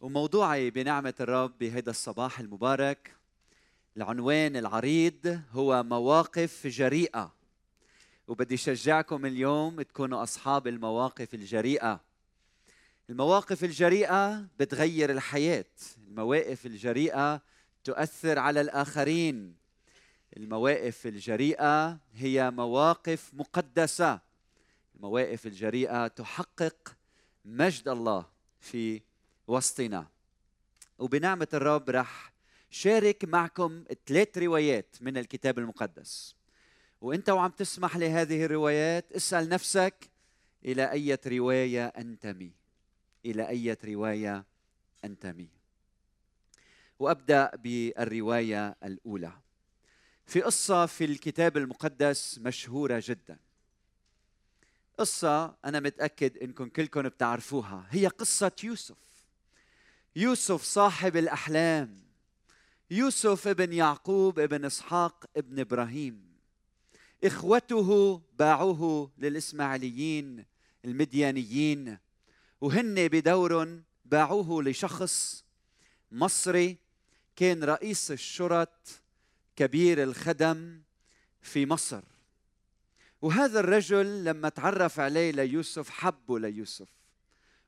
[0.00, 3.16] وموضوعي بنعمة الرب بهذا الصباح المبارك
[3.96, 7.32] العنوان العريض هو مواقف جريئة.
[8.28, 12.00] وبدي شجعكم اليوم تكونوا أصحاب المواقف الجريئة.
[13.10, 15.64] المواقف الجريئة بتغير الحياة.
[16.08, 17.42] المواقف الجريئة
[17.84, 19.65] تؤثر على الآخرين.
[20.36, 24.20] المواقف الجريئة هي مواقف مقدسة.
[24.96, 26.96] المواقف الجريئة تحقق
[27.44, 28.26] مجد الله
[28.60, 29.02] في
[29.46, 30.06] وسطنا.
[30.98, 32.32] وبنعمة الرب رح
[32.70, 36.36] شارك معكم ثلاث روايات من الكتاب المقدس.
[37.00, 40.10] وإنت وعم تسمح لهذه الروايات اسأل نفسك
[40.64, 42.52] إلى أية رواية أنتمي؟
[43.26, 44.44] إلى أية رواية
[45.04, 45.48] أنتمي؟
[46.98, 49.32] وأبدأ بالرواية الأولى.
[50.26, 53.38] في قصة في الكتاب المقدس مشهورة جدا.
[54.98, 57.86] قصة أنا متأكد إنكم كلكم بتعرفوها.
[57.90, 58.96] هي قصة يوسف.
[60.16, 62.06] يوسف صاحب الأحلام.
[62.90, 66.36] يوسف ابن يعقوب ابن إسحاق ابن إبراهيم.
[67.24, 70.44] إخوته باعوه للإسماعيليين
[70.84, 71.98] المديانيين.
[72.60, 75.44] وهن بدور باعوه لشخص
[76.12, 76.76] مصري
[77.36, 79.02] كان رئيس الشرط
[79.56, 80.80] كبير الخدم
[81.42, 82.02] في مصر.
[83.22, 86.88] وهذا الرجل لما تعرف عليه ليوسف حبه ليوسف.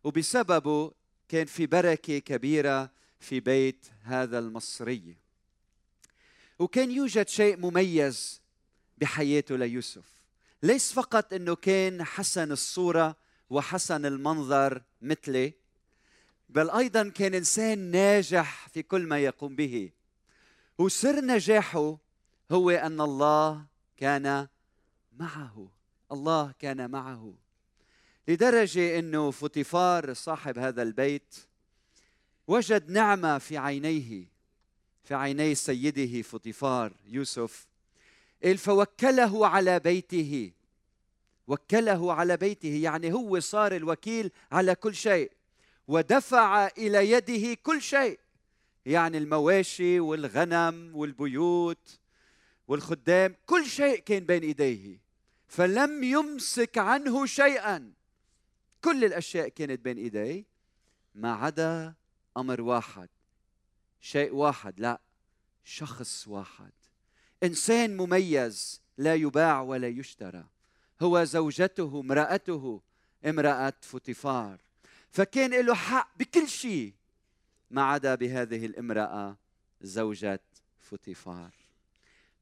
[0.05, 0.93] وبسببه
[1.29, 5.17] كان في بركة كبيرة في بيت هذا المصري.
[6.59, 8.41] وكان يوجد شيء مميز
[8.99, 10.05] بحياته ليوسف.
[10.63, 13.17] ليس فقط إنه كان حسن الصورة
[13.51, 15.53] وحسن المنظر مثلي
[16.49, 19.91] بل أيضا كان إنسان ناجح في كل ما يقوم به.
[20.79, 21.99] وسر نجاحه
[22.51, 23.65] هو أن الله
[23.97, 24.49] كان
[25.17, 25.69] معه.
[26.13, 27.35] الله كان معه.
[28.29, 31.35] لدرجة إنه فوتيفار صاحب هذا البيت
[32.47, 34.25] وجد نعمة في عينيه
[35.05, 37.67] في عيني سيده فوتيفار يوسف
[38.57, 40.53] فوكله على بيته
[41.47, 45.33] وكله على بيته يعني هو صار الوكيل على كل شيء
[45.89, 48.19] ودفع إلى يده كل شيء.
[48.87, 51.99] يعني المواشي والغنم والبيوت
[52.69, 55.01] والخدام كل شيء كان بين إيديه
[55.49, 57.93] فلم يمسك عنه شيئا.
[58.85, 60.45] كل الأشياء كانت بين إيديه
[61.15, 61.95] ما عدا
[62.37, 63.09] أمر واحد
[64.01, 65.01] شيء واحد لا
[65.65, 66.73] شخص واحد.
[67.43, 70.45] إنسان مميز لا يباع ولا يشترى.
[71.03, 72.83] هو زوجته امرأته
[73.27, 74.61] امرأة فوتيفار.
[75.11, 76.93] فكان له حق بكل شيء.
[77.71, 79.37] ما عدا بهذه الامرأة
[79.81, 80.41] زوجة
[80.81, 81.51] فوتيفار.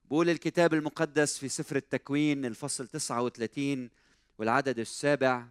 [0.05, 3.91] بقول الكتاب المقدس في سفر التكوين الفصل 39
[4.39, 5.47] والعدد السابع.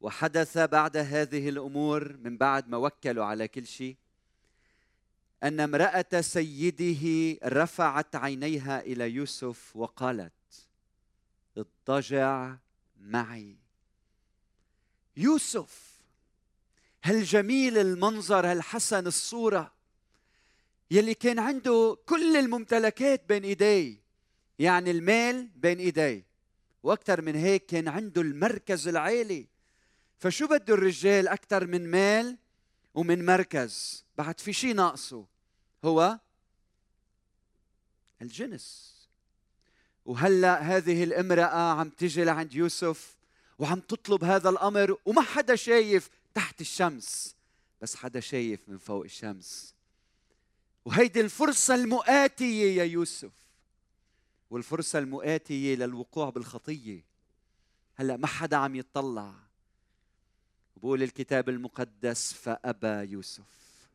[0.00, 3.96] وحدث بعد هذه الأمور من بعد ما وكلوا على كل شيء
[5.42, 10.32] أن امرأة سيده رفعت عينيها إلى يوسف وقالت
[11.56, 12.56] اضطجع
[13.00, 13.56] معي.
[15.16, 15.89] يوسف!
[17.02, 19.72] هل جميل المنظر هل حسن الصورة؟
[20.90, 24.02] يلي كان عنده كل الممتلكات بين إيديه
[24.58, 26.26] يعني المال بين إيديه.
[26.82, 29.46] وأكثر من هيك كان عنده المركز العالي.
[30.18, 32.38] فشو بده الرجال أكثر من مال
[32.94, 35.26] ومن مركز؟ بعد في شيء ناقصه
[35.84, 36.18] هو
[38.22, 38.90] الجنس.
[40.04, 43.16] وهلأ هذه الامرأة عم تجي لعند يوسف
[43.58, 47.36] وعم تطلب هذا الأمر وما حدا شايف تحت الشمس.
[47.80, 49.74] بس حدا شايف من فوق الشمس.
[50.84, 53.32] وهيدي الفرصة المؤاتية يا يوسف.
[54.50, 57.04] والفرصة المؤاتية للوقوع بالخطية.
[57.94, 59.34] هلا ما حدا عم يطلع.
[60.76, 63.88] بقول الكتاب المقدس فأبى يوسف.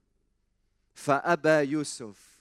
[0.93, 2.35] فأبى يوسف.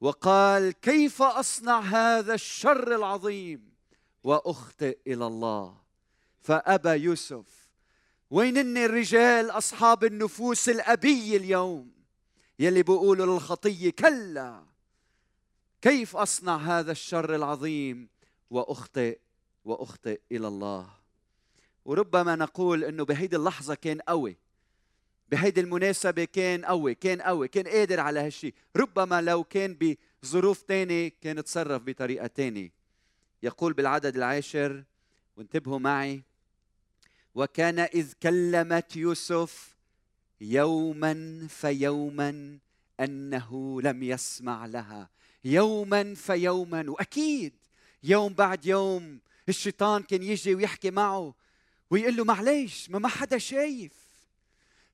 [0.00, 3.70] وقال كيف أصنع هذا الشر العظيم؟
[4.24, 5.76] وأخطئ إلى الله.
[6.40, 7.59] فأبى يوسف.
[8.30, 11.90] وينن الرجال أصحاب النفوس الأبية اليوم؟
[12.58, 14.62] يلي بيقولوا للخطية كلا
[15.82, 18.08] كيف أصنع هذا الشر العظيم
[18.50, 19.18] وأخطئ
[19.64, 20.90] وأخطئ إلى الله؟
[21.84, 24.36] وربما نقول إنه بهيدي اللحظة كان قوي
[25.28, 31.12] بهيدي المناسبة كان قوي كان قوي كان قادر على هالشيء ربما لو كان بظروف تانية
[31.20, 32.72] كان تصرف بطريقة تانية.
[33.42, 34.84] يقول بالعدد العاشر
[35.36, 36.22] وانتبهوا معي
[37.34, 39.76] وكان إذ كلمت يوسف
[40.40, 42.58] يوما فيوما
[43.00, 45.10] أنه لم يسمع لها.
[45.44, 47.52] يوما فيوما وأكيد
[48.02, 51.34] يوم بعد يوم الشيطان كان يجي ويحكي معه
[51.90, 53.92] ويقول له معليش ما ما حدا شايف.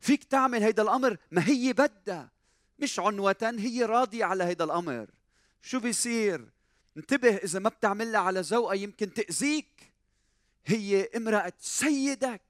[0.00, 2.30] فيك تعمل هيدا الأمر؟ ما هي بدها.
[2.78, 5.10] مش عنوة هي راضية على هيدا الأمر.
[5.62, 6.48] شو بيصير؟
[6.96, 9.92] انتبه إذا ما بتعملها على ذوقها يمكن تأذيك.
[10.66, 12.42] هي امرأة سيدك.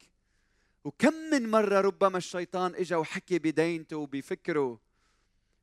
[0.84, 4.80] وكم من مرة ربما الشيطان اجى وحكي بدينته وبفكره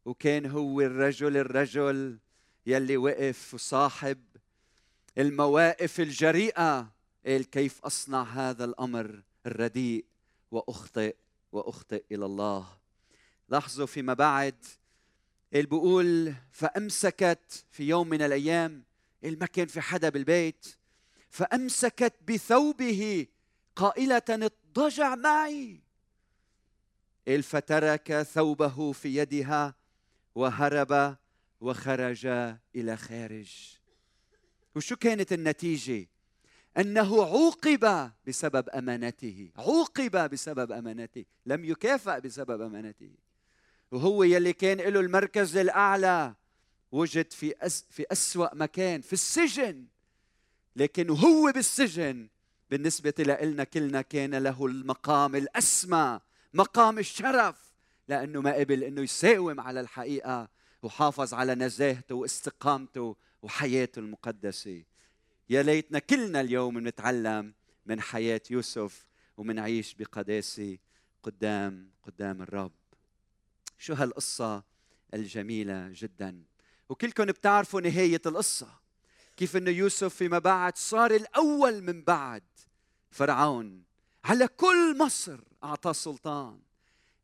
[0.05, 2.17] وكان هو الرجل الرجل
[2.65, 4.23] يلي وقف وصاحب
[5.17, 6.91] المواقف الجريئة.
[7.25, 10.05] قال كيف أصنع هذا الأمر الرديء
[10.51, 11.15] وأخطئ
[11.51, 12.67] وأخطئ إلى الله.
[13.49, 14.55] لاحظوا فيما بعد
[15.53, 18.83] اللي بيقول فأمسكت في يوم من الأيام
[19.23, 20.75] اللي ما كان في حدا بالبيت
[21.33, 23.27] فأمسكت بثوبه
[23.75, 25.81] قائلة اضطجع معي.
[27.41, 29.75] فترك ثوبه في يدها
[30.35, 31.17] وهرب
[31.61, 32.25] وخرج
[32.75, 33.77] إلى خارج.
[34.75, 36.07] وشو كانت النتيجة؟
[36.77, 43.11] أنه عوقب بسبب أمانته عوقب بسبب أمانته لم يكافئ بسبب أمانته.
[43.91, 46.35] وهو يلي كان له المركز الأعلى.
[46.91, 49.92] وجد في أس في أسوأ مكان في السجن.
[50.75, 52.29] لكن وهو بالسجن.
[52.69, 56.19] بالنسبة لنا كلنا كان له المقام الأسمى
[56.53, 57.73] مقام الشرف
[58.07, 60.49] لأنه ما قبل أنه يساوم على الحقيقة
[60.81, 64.83] وحافظ على نزاهته واستقامته وحياته المقدسة.
[65.49, 67.53] يا ليتنا كلنا اليوم نتعلم
[67.85, 70.77] من حياة يوسف ومنعيش بقداسة
[71.23, 72.71] قدام قدام الرب.
[73.77, 74.63] شو هالقصة
[75.13, 76.43] الجميلة جدا.
[76.89, 78.82] وكلكم بتعرفوا نهاية القصة.
[79.37, 82.43] كيف انه يوسف فيما بعد صار الأول من بعد
[83.11, 83.83] فرعون.
[84.23, 86.59] على كل مصر أعطاه سلطان.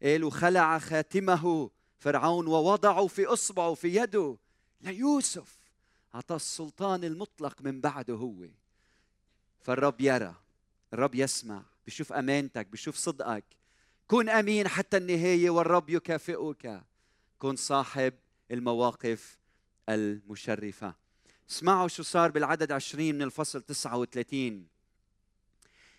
[0.03, 1.69] قال وخلع خاتمه
[1.99, 4.37] فرعون ووضعه في إصبعه في يده
[4.81, 5.59] ليوسف.
[6.15, 8.47] أعطاه السلطان المطلق من بعده هو.
[9.59, 10.35] فالرب يرى
[10.93, 13.45] الرب يسمع بشوف أمانتك بشوف صدقك.
[14.07, 16.81] كن أمين حتى النهاية والرب يكافئك.
[17.39, 18.13] كن صاحب
[18.51, 19.39] المواقف
[19.89, 20.95] المشرفة.
[21.49, 24.67] اسمعوا شو صار بالعدد عشرين من الفصل 39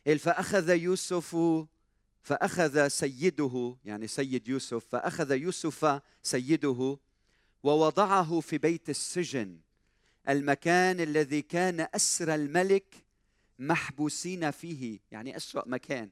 [0.06, 1.36] قال فأخذ يوسف
[2.22, 6.98] فأخذ سيده يعني سيد يوسف فأخذ يوسف سيده
[7.62, 9.58] ووضعه في بيت السجن
[10.28, 12.94] المكان الذي كان أسر الملك
[13.58, 16.10] محبوسين فيه يعني أسوأ مكان.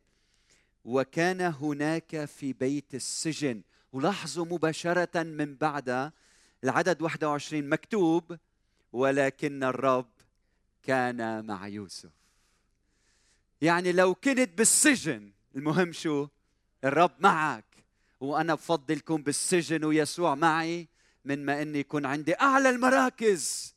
[0.84, 3.62] وكان هناك في بيت السجن.
[3.92, 6.12] ولاحظوا مباشرة من بعد
[6.64, 8.38] العدد 21 مكتوب
[8.92, 10.10] ولكن الرب
[10.82, 12.10] كان مع يوسف.
[13.60, 16.28] يعني لو كنت بالسجن المهم شو؟
[16.84, 17.64] الرب معك
[18.20, 20.88] وأنا بفضل كون بالسجن ويسوع معي
[21.24, 23.74] من ما إني يكون عندي أعلى المراكز.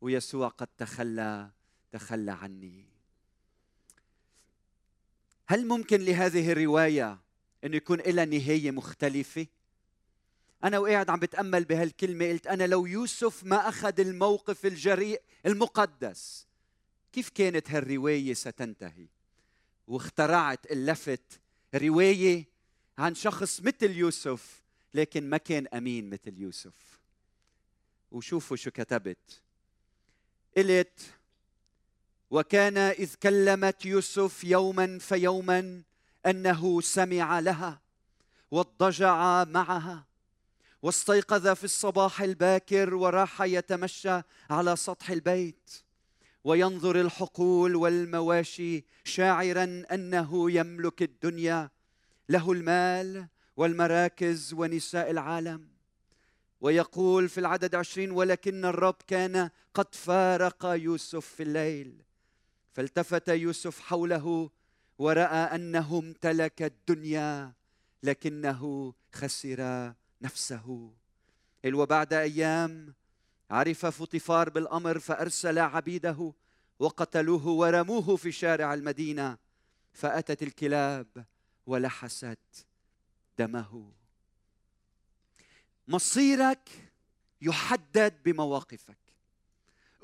[0.00, 1.50] ويسوع قد تخلى
[1.92, 2.86] تخلى عني.
[5.46, 7.18] هل ممكن لهذه الرواية
[7.64, 9.46] انه يكون لها نهاية مختلفة؟
[10.64, 16.46] أنا وقاعد عم بتأمل بهالكلمة قلت أنا لو يوسف ما أخذ الموقف الجريء المقدس
[17.12, 19.06] كيف كانت هالرواية ستنتهي؟
[19.86, 21.40] واخترعت اللفت
[21.74, 22.44] رواية
[22.98, 24.62] عن شخص مثل يوسف
[24.94, 27.00] لكن ما كان أمين مثل يوسف.
[28.10, 29.42] وشوفوا شو كتبت.
[30.56, 31.00] قلت
[32.30, 35.82] وكان إذ كلمت يوسف يوما فيوما
[36.26, 37.80] أنه سمع لها
[38.50, 40.09] واضطجع معها
[40.82, 44.20] واستيقظ في الصباح الباكر وراح يتمشى
[44.50, 45.70] على سطح البيت
[46.44, 51.70] وينظر الحقول والمواشي شاعرا أنه يملك الدنيا
[52.28, 55.68] له المال والمراكز ونساء العالم.
[56.60, 62.02] ويقول في العدد عشرين ولكن الرب كان قد فارق يوسف في الليل.
[62.72, 64.50] فالتفت يوسف حوله
[64.98, 67.52] ورأى أنه امتلك الدنيا
[68.02, 70.92] لكنه خسر نفسه.
[71.66, 72.94] وبعد أيام.
[73.50, 76.32] عرف فطفار بالأمر فأرسل عبيده
[76.78, 79.38] وقتلوه ورموه في شارع المدينة.
[79.92, 81.24] فأتت الكلاب
[81.66, 82.66] ولحست
[83.38, 83.92] دمه.
[85.88, 86.68] مصيرك
[87.42, 88.98] يحدد بمواقفك.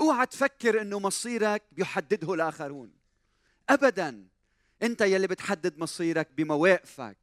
[0.01, 2.93] أوعى تفكر انه مصيرك بيحدده الآخرون.
[3.69, 4.29] ابدا.
[4.83, 7.17] أنت يلي بتحدد مصيرك بمواقفك.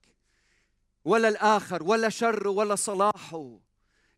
[1.05, 3.59] ولا الآخر ولا شره ولا صلاحه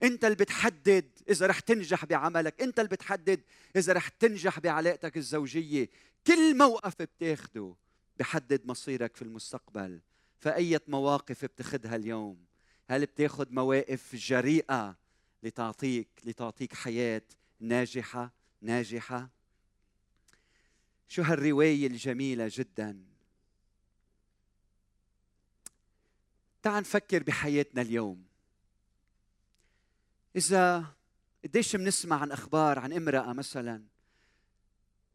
[0.04, 3.42] أنت اللي بتحدد إذا رح تنجح بعملك أنت اللي بتحدد
[3.76, 5.90] إذا رح تنجح بعلاقتك الزوجية.
[6.28, 7.76] كل موقف بتاخده
[8.20, 10.02] بحدد مصيرك في المستقبل.
[10.40, 12.46] فأية مواقف بتاخدها اليوم؟
[12.90, 14.98] هل بتاخد مواقف جريئة
[15.44, 17.22] لتعطيك لتعطيك حياة
[17.60, 19.30] ناجحة؟ ناجحة.
[21.08, 23.15] شو هالرواية الجميلة جدا؟
[26.66, 28.26] تعال نفكر بحياتنا اليوم.
[30.36, 30.86] إذا
[31.44, 33.84] قديش بنسمع عن أخبار عن امرأة مثلا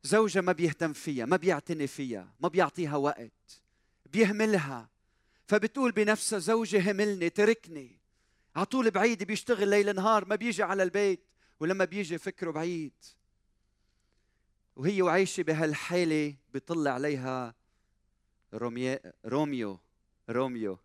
[0.02, 3.62] زوجها ما بيهتم فيها ما بيعتني فيها ما بيعطيها وقت
[4.06, 4.88] بيهملها
[5.46, 8.00] فبتقول بنفسها زوجي هملني تركني.
[8.56, 11.24] على طول بعيد بيشتغل ليل نهار ما بيجي على البيت
[11.60, 12.94] ولما بيجي فكره بعيد.
[14.76, 17.54] وهي وعايشة بهالحالة بيطلع عليها
[18.54, 19.78] روميو
[20.30, 20.78] روميو.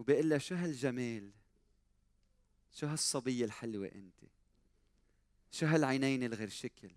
[0.00, 1.30] وبيقول لها شو هالجمال؟
[2.72, 4.20] شو هالصبية الحلوة أنت؟
[5.50, 6.90] شو هالعينين الغير شكل؟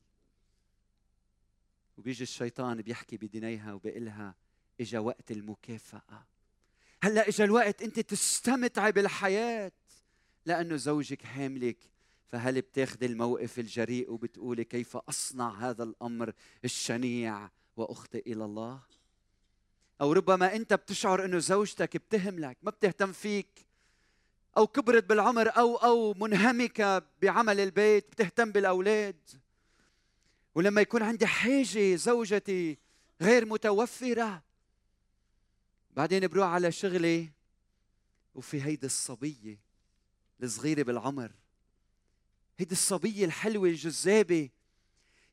[1.98, 4.36] وبيجي الشيطان بيحكي بدنيها وبيقلها
[4.82, 6.26] إجا وقت المكافأة.
[7.04, 9.72] هلأ إجا الوقت أنت تستمتعي بالحياة
[10.46, 11.78] لأنه زوجك حاملك
[12.28, 16.34] فهل بتاخذي الموقف الجريء وبتقولي كيف أصنع هذا الأمر
[16.66, 18.82] الشنيع وأخطئ إلى الله؟
[20.04, 23.48] أو ربما أنت بتشعر أنه زوجتك بتهملك ما بتهتم فيك
[24.58, 29.30] أو كبرت بالعمر أو أو منهمكة بعمل البيت بتهتم بالأولاد.
[30.56, 32.78] ولما يكون عندي حاجة زوجتي
[33.22, 34.44] غير متوفرة
[35.92, 37.30] بعدين بروح على شغلي
[38.36, 39.60] وفي هيدي الصبية
[40.44, 41.32] الصغيرة بالعمر.
[42.58, 44.50] هيدي الصبية الحلوة الجذابة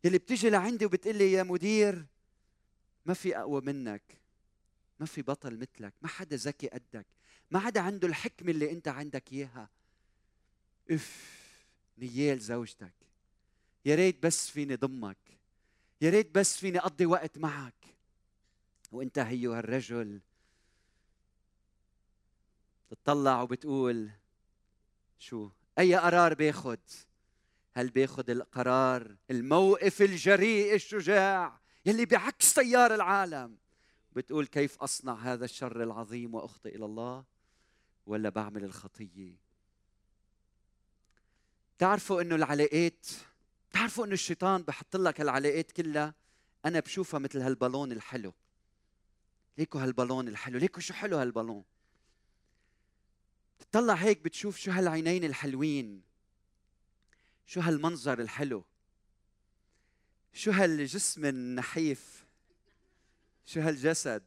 [0.04, 2.06] يلي بتيجي لعندي وبتقول لي يا مدير
[3.06, 4.19] ما في أقوى منك.
[5.00, 7.06] ما في بطل مثلك ما حدا ذكي قدك
[7.50, 9.68] ما حدا عنده الحكمة اللي أنت عندك إياها.
[10.90, 11.40] أف
[11.98, 12.92] نيال زوجتك.
[13.84, 15.38] يا ريت بس فيني ضمك.
[16.00, 17.86] يا ريت بس فيني أقضي وقت معك.
[18.92, 20.20] وأنت هيو هالرجل.
[22.90, 24.10] تطلع وبتقول
[25.18, 26.80] شو؟ أي قرار باخد
[27.72, 33.56] هل باخد القرار الموقف الجريء الشجاع يلي بعكس تيار العالم؟
[34.12, 37.24] بتقول كيف أصنع هذا الشر العظيم وأخطئ إلى الله؟
[38.06, 39.36] ولا بعمل الخطية
[41.78, 43.06] تعرفوا إنه العلاقات
[43.70, 46.14] تعرفوا إنه الشيطان بحط لك هالعلاقات كلها؟
[46.64, 48.34] أنا بشوفها مثل هالبالون الحلو.
[49.58, 51.64] ليكو هالبالون الحلو ليكو شو حلو هالبالون.
[53.58, 56.02] تطلع هيك بتشوف شو هالعينين الحلوين
[57.46, 58.64] شو هالمنظر الحلو
[60.32, 62.19] شو هالجسم النحيف.
[63.50, 64.22] شو هالجسد؟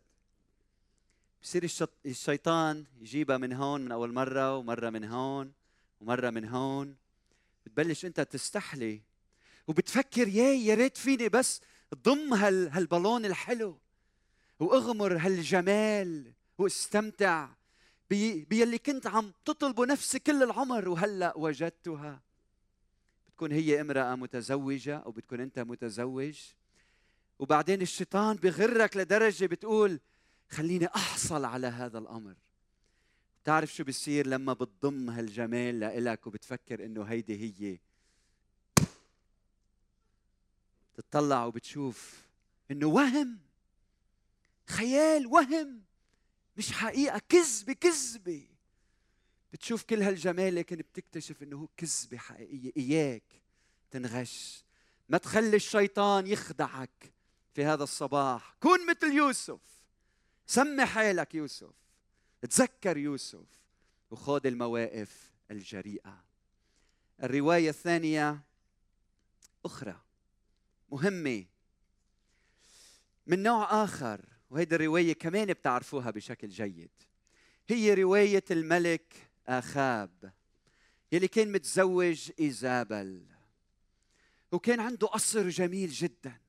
[1.41, 1.69] بصير
[2.05, 5.53] الشيطان يجيبها من هون من أول مرة ومرة من هون
[6.01, 6.95] ومرة من هون.
[7.65, 9.01] بتبلش أنت تستحلي
[9.67, 11.61] وبتفكر يا يا ريت فيني بس
[11.95, 13.79] ضم هال هالبالون الحلو
[14.59, 17.49] وأغمر هالجمال وأستمتع
[18.09, 22.21] بيلي كنت عم تطلبه نفسي كل العمر وهلأ وجدتها.
[23.27, 26.39] بتكون هي امرأة متزوجة أو بتكون أنت متزوج.
[27.43, 30.00] وبعدين الشيطان بغرك لدرجة بتقول
[30.50, 32.35] خليني أحصل على هذا الأمر.
[33.43, 37.79] تعرف شو بصير لما بتضم هالجمال لإلك وبتفكر إنه هيدي هي.
[40.95, 42.21] تطلع وبتشوف
[42.71, 43.39] إنه وهم
[44.67, 45.81] خيال وهم
[46.57, 48.47] مش حقيقة كذبة كذبة.
[49.53, 53.41] بتشوف كل هالجمال لكن بتكتشف إنه هو كذبة حقيقية إياك
[53.91, 54.63] تنغش.
[55.09, 57.12] ما تخلي الشيطان يخدعك.
[57.53, 58.55] في هذا الصباح.
[58.60, 59.60] كن مثل يوسف.
[60.45, 61.74] سمي حالك يوسف.
[62.41, 63.63] تذكر يوسف
[64.12, 66.24] وخذ المواقف الجريئة.
[67.24, 68.41] الرواية الثانية
[69.65, 70.01] أخرى
[70.89, 71.45] مهمة.
[73.27, 76.91] من نوع آخر وهيدي الرواية كمان بتعرفوها بشكل جيد.
[77.67, 80.33] هي رواية الملك آخاب
[81.12, 83.25] يلي كان متزوج إيزابل
[84.51, 86.42] وكان عنده قصر جميل جدا.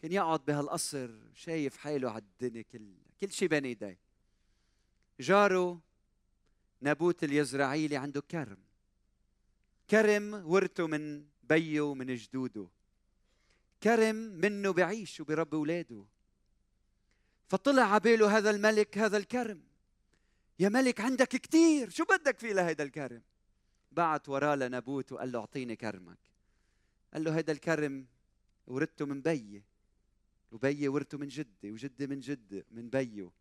[0.00, 3.98] كان يقعد بهالقصر شايف حاله على الدنيا كلها كل شيء بين إيديه.
[5.20, 5.80] جاره
[6.80, 8.58] نابوت اليزرعيلي عنده كرم.
[9.90, 12.68] كرم ورثه من بيه ومن جدوده.
[13.82, 16.04] كرم منه بعيش وبربي اولاده
[17.48, 19.62] فطلع عباله هذا الملك هذا الكرم.
[20.58, 23.22] يا ملك عندك كثير شو بدك فيه لهيدا الكرم؟
[23.92, 26.18] بعت وراه لنابوت وقال له أعطيني كرمك.
[27.12, 28.06] قال له هذا الكرم
[28.66, 29.62] ورثته من بيي.
[30.52, 33.32] وبيي ورثه من جدي وجدي من جدي من بيو.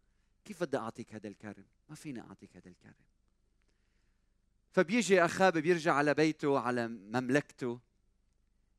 [0.46, 2.94] كيف بدي أعطيك هذا الكرم؟ ما فيني أعطيك هذا الكرم.
[4.72, 7.80] فبيجي أخاب بيرجع على بيته على مملكته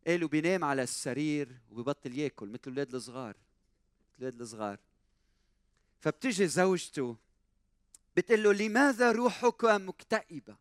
[0.07, 3.37] قالوا بينام على السرير وببطل يأكل مثل الأولاد الصغار
[4.19, 4.79] الأولاد الصغار.
[6.01, 7.17] فبتجي زوجته
[8.17, 10.57] بتقول له لماذا روحك مكتئبة؟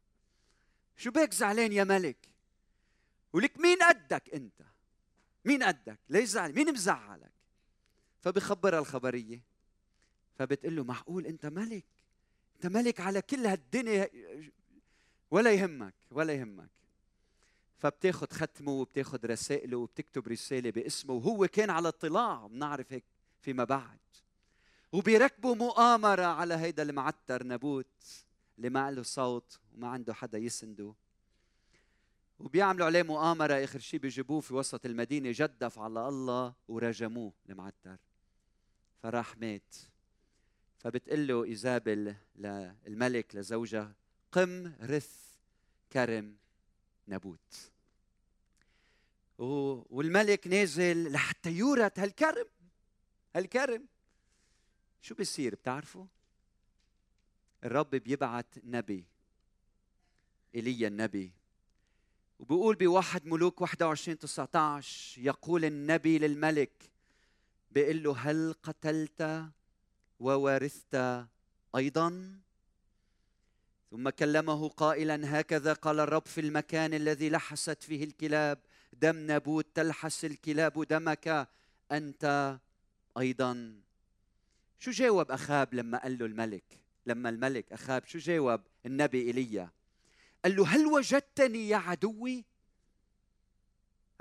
[0.97, 2.29] شو بك زعلان يا ملك؟
[3.33, 4.61] ولك مين قدك أنت؟
[5.45, 7.31] مين قدك؟ ليش زعل مين مزعلك؟
[8.21, 9.43] فبخبرها الخبرية.
[10.35, 11.85] فبتقول له معقول أنت ملك؟
[12.55, 14.09] أنت ملك على كل هالدنيا.
[15.31, 16.69] ولا يهمك ولا يهمك.
[17.77, 21.13] فبتاخذ ختمه وبتاخذ رسائله وبتكتب رسالة باسمه.
[21.13, 23.03] وهو كان على اطلاع بنعرف هيك
[23.41, 23.99] فيما بعد.
[24.91, 28.25] وبيركبوا مؤامرة على هيدا المعتر نبوت
[28.57, 30.93] اللي ما له صوت وما عنده حدا يسنده.
[32.39, 33.53] وبيعملوا عليه مؤامرة.
[33.53, 37.97] آخر شيء بيجيبوه في وسط المدينة جدف على الله ورجموه المعتر.
[39.03, 39.75] فراح مات.
[40.77, 43.96] فبتقول له ايزابل للملك لزوجها
[44.32, 45.20] قم رث
[45.91, 46.36] كرم
[47.08, 47.72] نبوت
[49.89, 52.46] والملك نازل لحتى يورث هالكرم.
[53.36, 53.88] هالكرم.
[55.01, 56.06] شو بيصير بتعرفوا؟
[57.63, 59.06] الرب بيبعت نبي
[60.56, 61.32] إيليا النبي
[62.39, 66.91] وبيقول بواحد ملوك 21 19 يقول النبي للملك
[67.71, 69.49] بيقول له هل قتلت
[70.19, 71.25] وورثت
[71.75, 72.39] أيضا؟
[73.91, 78.59] ثم كلمه قائلا هكذا قال الرب في المكان الذي لحست فيه الكلاب
[78.93, 81.47] دم نبوت تلحس الكلاب دمك
[81.91, 82.57] أنت
[83.17, 83.81] أيضا.
[84.79, 89.69] شو جاوب أخاب لما قال له الملك؟ لما الملك أخاب شو جاوب النبي إيليا؟
[90.43, 92.45] قال له هل وجدتني يا عدوي؟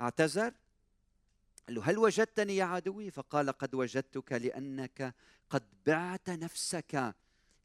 [0.01, 0.53] اعتذر.
[1.69, 5.15] قال له هل وجدتني يا عدوي؟ فقال قد وجدتك لأنك
[5.49, 7.15] قد بعت نفسك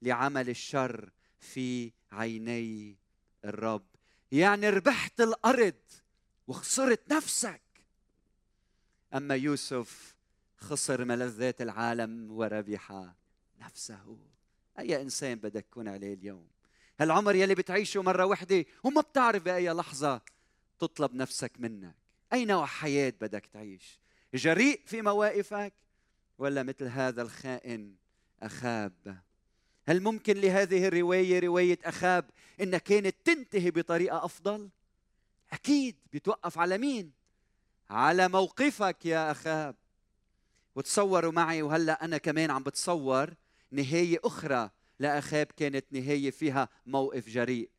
[0.02, 2.98] لعمل الشر في عيني
[3.44, 3.86] الرب.
[4.32, 5.74] يعني ربحت الأرض
[6.46, 7.62] وخسرت نفسك.
[9.14, 10.16] أما يوسف
[10.56, 13.12] خسر ملذات العالم وربح
[13.58, 14.18] نفسه.
[14.78, 16.48] أي إنسان بدك تكون عليه اليوم؟
[17.00, 20.20] هالعمر يلي بتعيشه مرة وحدة وما بتعرف بأي لحظة
[20.78, 22.03] تطلب نفسك منك.
[22.34, 24.00] اي نوع حياه بدك تعيش؟
[24.34, 25.72] جريء في مواقفك
[26.38, 27.94] ولا مثل هذا الخائن
[28.42, 29.22] أخاب؟
[29.86, 32.30] هل ممكن لهذه الرواية رواية أخاب
[32.60, 34.70] إنها كانت تنتهي بطريقة أفضل؟
[35.52, 35.96] أكيد.
[36.12, 37.12] بتوقف على مين؟
[37.90, 39.76] على موقفك يا أخاب.
[40.74, 43.34] وتصوروا معي وهلأ أنا كمان عم بتصور
[43.70, 47.70] نهاية أخرى لأخاب كانت نهاية فيها موقف جريء.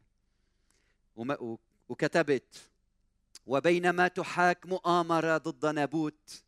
[1.89, 2.69] وكتبت
[3.45, 6.43] وبينما تحاك مؤامره ضد نابوت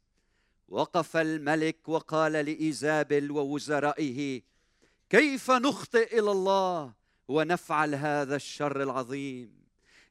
[0.67, 4.41] وقف الملك وقال لإيزابل ووزرائه
[5.10, 6.93] كيف نخطئ إلى الله
[7.27, 9.57] ونفعل هذا الشر العظيم؟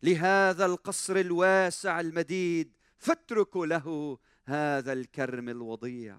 [0.02, 6.18] لهذا القصر الواسع المديد فاتركوا له هذا الكرم الوضيع.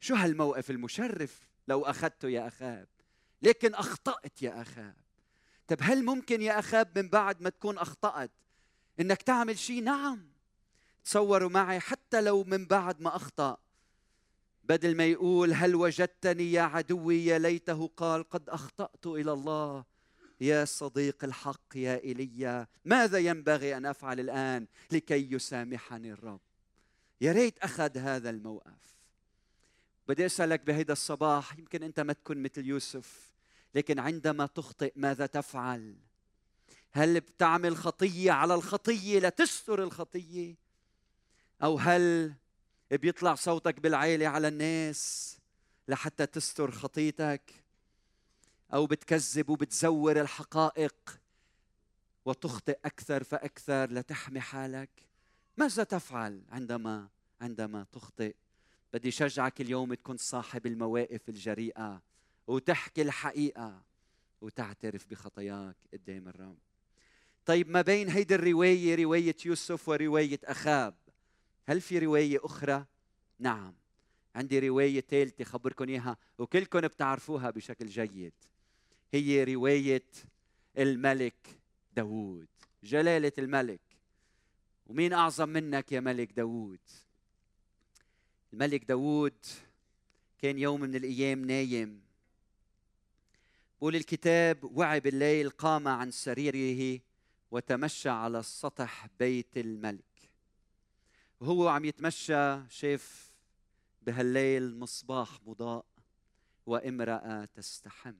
[0.00, 2.88] شو هالموقف المشرف لو أخذته يا أخاب؟
[3.42, 4.96] لكن أخطأت يا أخاب.
[5.66, 8.30] طب هل ممكن يا أخاب من بعد ما تكون أخطأت
[9.00, 10.30] إنك تعمل شيء نعم.
[11.04, 13.56] تصوروا معي حتى لو من بعد ما أخطأ.
[14.64, 19.84] بدل ما يقول هل وجدتني يا عدوي يا ليته قال قد أخطأت إلى الله.
[20.40, 26.40] يا صديق الحق يا ايليا ماذا ينبغي أن أفعل الآن لكي يسامحني الرب؟
[27.20, 29.00] يا ريت أخذ هذا الموقف.
[30.08, 33.32] بدي أسألك بهيدا الصباح يمكن أنت ما تكون مثل يوسف
[33.74, 35.96] لكن عندما تخطئ ماذا تفعل؟
[36.92, 40.54] هل بتعمل خطيه على الخطية لتستر الخطية؟
[41.62, 42.34] أو هل
[42.90, 45.36] بيطلع صوتك بالعيلة على الناس
[45.88, 47.64] لحتى تستر خطيتك؟
[48.74, 51.20] أو بتكذب وبتزور الحقائق
[52.24, 54.90] وتخطئ أكثر فأكثر لتحمي حالك؟
[55.56, 57.08] ماذا تفعل عندما
[57.40, 58.34] عندما تخطئ؟
[58.92, 62.02] بدي شجعك اليوم تكون صاحب المواقف الجريئة
[62.46, 63.82] وتحكي الحقيقة
[64.40, 66.69] وتعترف بخطاياك قدام الرب.
[67.50, 70.94] طيب ما بين هيدي الرواية رواية يوسف ورواية أخاب
[71.68, 72.86] هل في رواية أخرى؟
[73.38, 73.74] نعم.
[74.34, 78.32] عندي رواية ثالثة خبركم إياها وكلكم بتعرفوها بشكل جيد.
[79.14, 80.06] هي رواية
[80.78, 81.58] الملك
[81.96, 82.48] داوود
[82.84, 83.80] جلالة الملك.
[84.86, 86.80] ومين أعظم منك يا ملك داوود؟
[88.52, 89.46] الملك داوود
[90.38, 92.02] كان يوم من الأيام نايم.
[93.78, 97.00] بقول الكتاب وعي بالليل قام عن سريره
[97.50, 100.30] وتمشى على سطح بيت الملك.
[101.40, 103.32] وهو عم يتمشى شاف
[104.02, 105.84] بهالليل مصباح مضاء
[106.66, 108.14] وامرأة تستحم.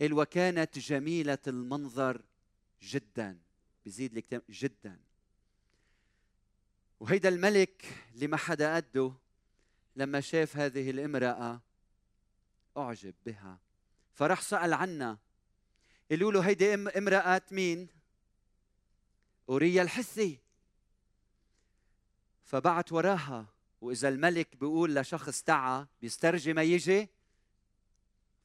[0.00, 2.22] قال وكانت جميلة المنظر
[2.82, 3.38] جدا.
[3.86, 5.00] بزيد الكتاب جدا.
[7.00, 9.12] وهيدا الملك اللي ما حدا قده
[9.96, 11.60] لما شاف هذه الامرأة
[12.76, 13.58] أعجب بها.
[14.12, 15.18] فراح سأل عنها
[16.12, 17.88] قالوا له هيدي امرأة مين؟
[19.48, 20.38] أوريا الحثي
[22.44, 23.46] فبعت وراها
[23.80, 27.08] وإذا الملك بيقول لشخص تعا بيسترجي ما يجي.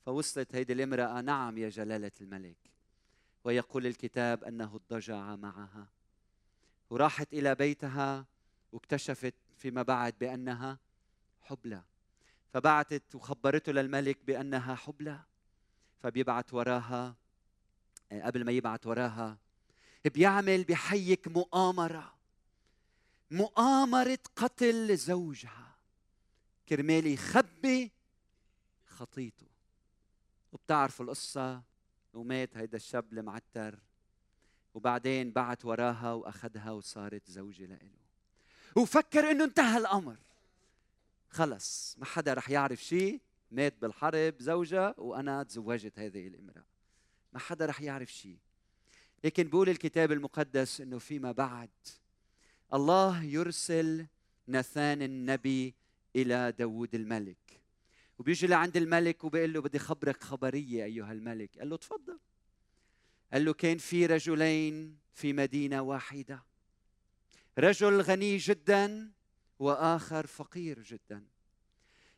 [0.06, 2.58] فوصلت هيدي الامرأة نعم يا جلالة الملك.
[3.44, 5.88] ويقول الكتاب أنه اضطجع معها.
[6.90, 8.26] وراحت إلى بيتها
[8.72, 10.80] واكتشفت فيما بعد بأنها
[11.42, 11.84] حبلى.
[12.54, 15.20] فبعتت وخبرته للملك بأنها حبلى.
[16.00, 17.16] فبيبعت وراها
[18.12, 19.38] قبل ما يبعت وراها.
[20.06, 22.14] بيعمل بحيك مؤامرة.
[23.32, 25.76] مؤامرة قتل زوجها.
[26.70, 27.92] كرمال يخبي
[28.86, 29.48] خطيته.
[30.52, 31.62] وبتعرفوا القصة؟
[32.14, 33.80] ومات هيدا الشاب المعتر.
[34.74, 38.08] وبعدين بعت وراها وأخذها وصارت زوجة لإله.
[38.76, 40.18] وفكر إنه انتهى الأمر.
[41.30, 46.77] خلص ما حدا رح يعرف شيء مات بالحرب زوجة وأنا تزوجت هذه الامرأة.
[47.34, 48.38] ما حدا رح يعرف شيء
[49.24, 51.70] لكن بيقول الكتاب المقدس إنه فيما بعد
[52.74, 54.08] الله يرسل
[54.48, 55.76] نثان النبي
[56.16, 57.62] إلى داود الملك.
[58.20, 61.60] وبيجي لعند الملك وبيقول له بدي خبرك خبرية أيها الملك.
[61.60, 62.20] قال له تفضل.
[63.34, 66.44] قال له كان في رجلين في مدينة واحدة.
[67.58, 69.12] رجل غني جدا
[69.60, 71.26] وآخر فقير جدا.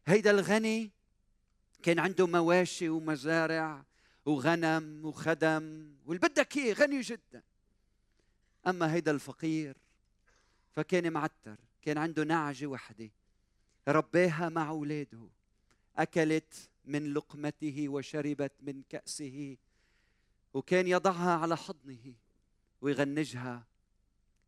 [0.08, 0.92] هيدا الغني
[1.84, 3.86] كان عنده مواشي ومزارع
[4.30, 7.44] وغنم وخدم واللي بدك اياه غني جدا.
[8.68, 9.78] أما هيدا الفقير
[10.76, 13.10] فكان معتر كان عنده نعجة وحدة.
[13.88, 15.30] رباها مع أولاده.
[15.96, 19.58] أكلت من لقمته وشربت من كأسه
[20.54, 22.14] وكان يضعها على حضنه
[22.82, 23.68] ويغنجها.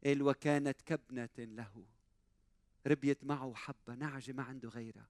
[0.06, 1.86] قال وكانت كبنة له.
[2.88, 5.10] ربيت معه حبة نعجة ما عنده غيرها.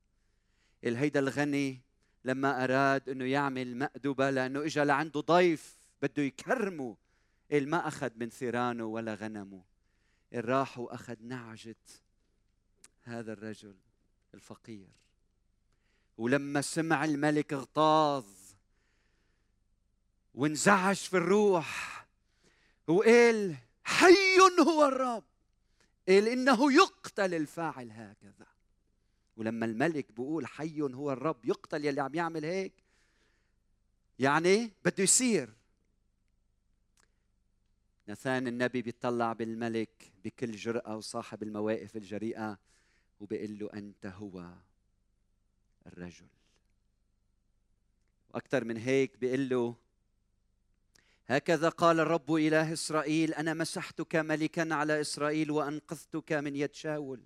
[0.84, 1.82] قال هيدا الغني
[2.26, 6.98] لما أراد أنه يعمل مأدبة لأنه إجا لعنده ضيف بده يكرمه
[7.52, 9.64] قال ما أخذ من ثيرانه ولا غنمه.
[10.34, 11.76] قال راح وأخذ نعجة
[13.02, 13.76] هذا الرجل
[14.34, 14.90] الفقير.
[16.18, 18.26] ولما سمع الملك اغتاظ
[20.34, 22.06] وانزعج في الروح
[22.88, 25.24] وقال حي هو الرب
[26.08, 28.51] قال إنه يقتل الفاعل هكذا.
[29.38, 32.74] ولما الملك بيقول حي هو الرب يقتل يلي عم يعمل هيك
[34.20, 35.54] يعني بده يصير.
[38.08, 42.60] نثان النبي بيطلع بالملك بكل جرأة وصاحب المواقف الجريئة
[43.20, 44.54] وبيقول له أنت هو
[45.88, 46.28] الرجل.
[48.30, 49.76] وأكثر من هيك بيقول له
[51.28, 57.22] هكذا قال الرب إله إسرائيل أنا مسحتك ملكا على إسرائيل وأنقذتك من يد شاول.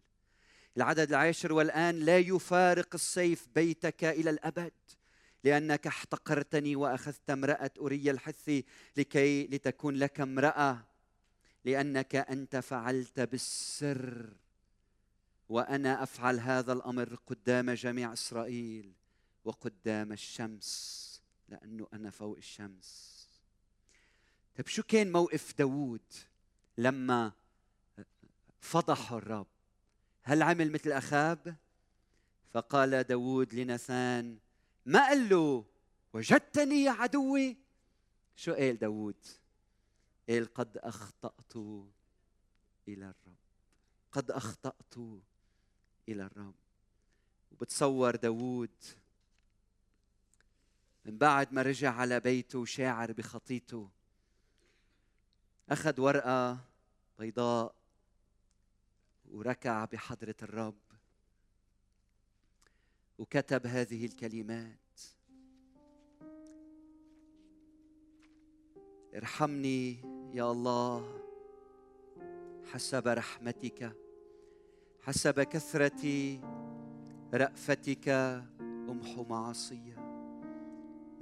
[0.78, 4.74] العدد العاشر والآن لا يفارق السيف بيتك إلى الأبد
[5.44, 8.66] لأنك احتقرتني وأخذت امرأة أوريا الحثي
[8.98, 10.86] لكي لتكون لك امرأة
[11.66, 14.34] لأنك أنت فعلت بالسر
[15.50, 18.94] وأنا أفعل هذا الأمر قدام جميع إسرائيل
[19.46, 21.06] وقدام الشمس
[21.50, 23.16] لأنه أنا فوق الشمس.
[24.58, 26.14] طيب شو كان موقف داوود
[26.78, 27.32] لما
[28.60, 29.55] فضحه الرب؟
[30.28, 31.56] هل عمل مثل أخاب؟
[32.54, 34.38] فقال داوود لنثان
[34.86, 35.66] ما قال له
[36.14, 37.58] وجدتني يا عدوي؟
[38.36, 39.26] شو قال داوود
[40.30, 41.56] قال قد أخطأت
[42.88, 43.36] إلى الرب
[44.12, 44.96] قد أخطأت
[46.10, 46.56] إلى الرب.
[47.52, 48.84] وبتصور داوود
[51.06, 53.90] من بعد ما رجع على بيته وشاعر بخطيته
[55.70, 56.60] أخذ ورقة
[57.20, 57.76] بيضاء
[59.32, 60.78] وركع بحضرة الرب
[63.18, 65.02] وكتب هذه الكلمات.
[69.16, 69.98] ارحمني
[70.34, 71.22] يا الله
[72.74, 73.96] حسب رحمتك
[75.02, 76.40] حسب كثرة
[77.34, 78.10] رأفتك
[78.90, 79.96] أمحو معاصي.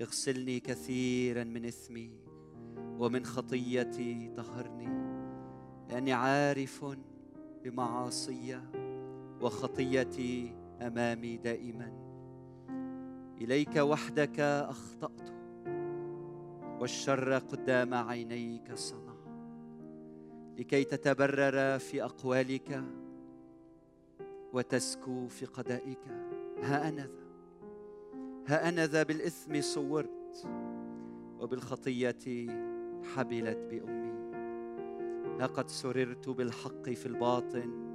[0.01, 2.11] اغسلني كثيرا من إثمي
[2.77, 4.87] ومن خطيتي طهرني
[5.89, 6.85] لأني عارف
[7.63, 8.59] بمعاصي
[9.41, 11.91] وخطيتي أمامي دائما.
[13.41, 15.29] إليك وحدك أخطأت
[16.79, 19.13] والشر قدام عينيك صنع.
[20.57, 22.83] لكي تتبرر في أقوالك
[24.53, 26.07] وتسكو في قدائك
[26.61, 27.23] ها أنا ذا
[28.47, 30.47] ها أنا ذا بالإثم صورت
[31.39, 32.47] وبالخطية
[33.15, 34.02] حبلت بأمي.
[35.39, 37.93] لقد سررت بالحق في الباطن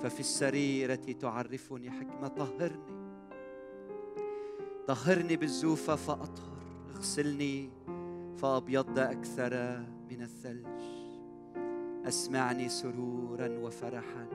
[0.00, 2.98] ففي السريرة تعرفني حكمة طهرني.
[4.86, 6.58] طهرني بالزوفه فأطهر
[6.90, 7.70] اغسلني
[8.36, 9.78] فأبيض أكثر
[10.10, 10.66] من الثلج.
[12.08, 14.28] أسمعني سرورا وفرحا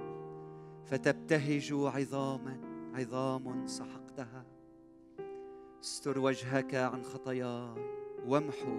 [0.85, 2.57] فتبتهج عظاما
[2.93, 4.45] عظام سحقتها.
[5.83, 7.85] استر وجهك عن خطاياي
[8.27, 8.77] وامحو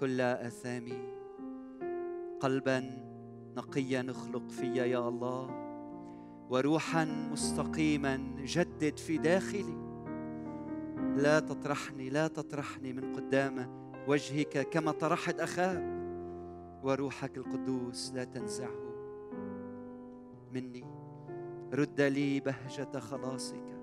[0.00, 1.17] كل آثامي.
[2.40, 2.80] قلبا
[3.56, 5.68] نقيا اخلق في يا الله
[6.50, 9.88] وروحا مستقيما جدد في داخلي.
[11.16, 15.98] لا تطرحني لا تطرحني من قدام وجهك كما طرحت اخاب
[16.82, 18.88] وروحك القدوس لا تنزعه
[20.52, 20.84] مني.
[21.72, 23.78] رد لي بهجة خلاصك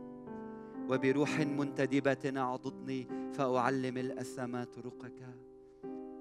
[0.89, 5.23] وبروح منتدبة أعضدني فأعلم الأثم طرقك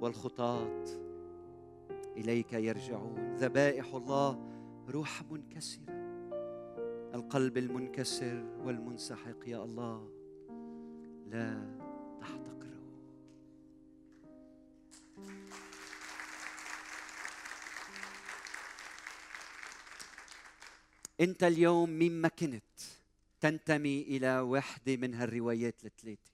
[0.01, 1.04] والخطاة
[2.17, 3.37] إليك يرجعون.
[3.37, 4.51] ذبائح الله
[4.89, 5.95] روح منكسرة.
[7.15, 10.11] القلب المنكسر والمنسحق يا الله
[11.27, 11.79] لا
[12.21, 12.81] تحتقره
[21.21, 22.63] انت اليوم مما كنت
[23.41, 26.33] تنتمي إلى وحدة من هالروايات الثلاثة.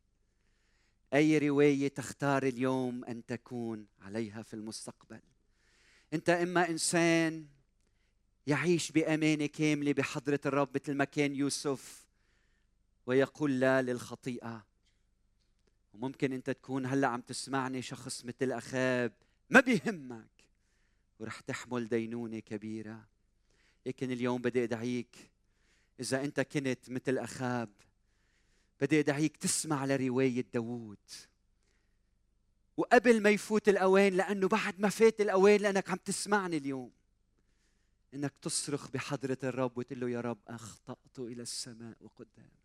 [1.14, 5.21] أي رواية تختار اليوم أن تكون عليها في المستقبل؟
[6.12, 7.46] انت اما انسان
[8.46, 12.07] يعيش بأمانة كاملة بحضرة الرب مثل ما كان يوسف
[13.07, 14.66] ويقول لا للخطيئة.
[15.94, 19.12] وممكن انت تكون هلأ عم تسمعني شخص مثل أخاب
[19.51, 20.44] ما بيهمك
[21.18, 23.07] ورح تحمل دينونة كبيرة.
[23.87, 25.31] لكن اليوم بدي أدعيك
[26.01, 27.68] إذا أنت كنت مثل أخاب
[28.81, 30.99] بدي أدعيك تسمع لرواية داوود.
[32.81, 36.90] وقبل ما يفوت الأوان لأنه بعد ما فات الأوان لأنك عم تسمعني اليوم.
[38.14, 42.61] إنك تصرخ بحضرة الرب وتقول له يا رب أخطأت إلى السماء وقدامك.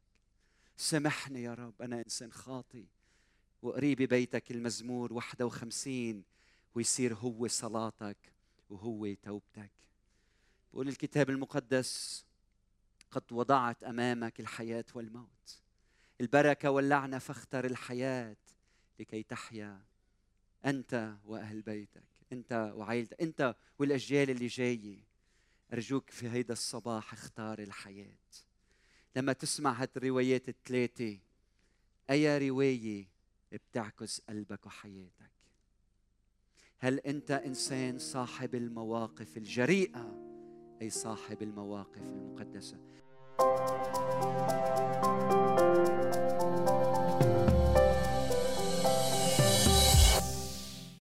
[0.78, 2.86] سامحني يا رب أنا إنسان خاطي
[3.62, 6.24] وقريب بيتك المزمور 51
[6.76, 8.18] ويصير هو صلاتك
[8.70, 9.72] وهو توبتك.
[10.74, 12.24] بقول الكتاب المقدس
[13.12, 15.62] قد وضعت أمامك الحياة والموت.
[16.22, 18.38] البركة واللعنه فاختر الحياة
[19.00, 19.95] لكي تحيا
[20.66, 25.04] أنت وأهل بيتك أنت وعائلتك أنت والأجيال اللي جاية.
[25.74, 28.18] أرجوك في هيدا الصباح اختار الحياة.
[29.16, 31.18] لما تسمع هالروايات الثلاثة
[32.10, 33.08] أي رواية
[33.52, 35.32] بتعكس قلبك وحياتك؟
[36.80, 40.22] هل أنت إنسان صاحب المواقف الجريئة
[40.82, 42.78] أي صاحب المواقف المقدسة؟
[43.38, 44.75] Thank you.